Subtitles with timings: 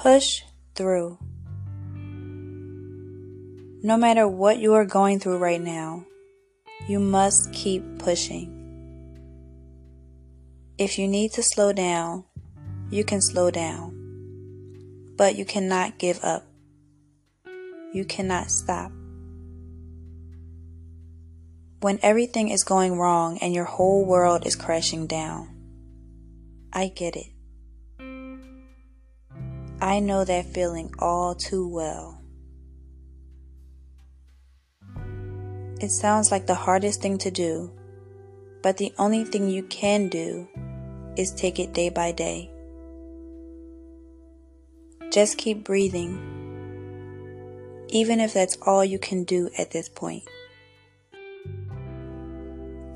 [0.00, 0.44] Push
[0.74, 1.18] through.
[3.82, 6.06] No matter what you are going through right now,
[6.88, 8.48] you must keep pushing.
[10.78, 12.24] If you need to slow down,
[12.88, 13.92] you can slow down,
[15.18, 16.46] but you cannot give up.
[17.92, 18.90] You cannot stop.
[21.82, 25.54] When everything is going wrong and your whole world is crashing down,
[26.72, 27.26] I get it.
[29.82, 32.20] I know that feeling all too well.
[35.80, 37.72] It sounds like the hardest thing to do,
[38.62, 40.46] but the only thing you can do
[41.16, 42.50] is take it day by day.
[45.10, 46.18] Just keep breathing,
[47.88, 50.24] even if that's all you can do at this point.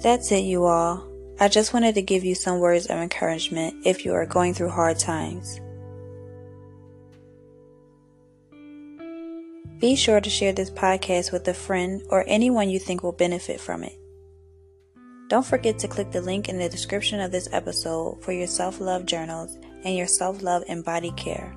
[0.00, 1.08] That's it, you all.
[1.40, 4.68] I just wanted to give you some words of encouragement if you are going through
[4.68, 5.60] hard times.
[9.78, 13.60] Be sure to share this podcast with a friend or anyone you think will benefit
[13.60, 13.98] from it.
[15.28, 18.80] Don't forget to click the link in the description of this episode for your self
[18.80, 21.54] love journals and your self love and body care.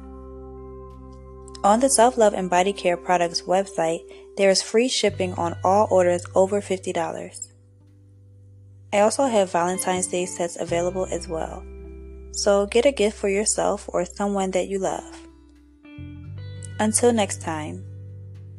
[1.64, 4.02] On the Self Love and Body Care Products website,
[4.38, 7.52] there is free shipping on all orders over $50.
[8.94, 11.66] I also have Valentine's Day sets available as well.
[12.32, 15.28] So get a gift for yourself or someone that you love.
[16.80, 17.84] Until next time,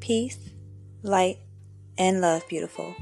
[0.00, 0.38] peace,
[1.02, 1.38] light,
[1.96, 2.94] and love, beautiful.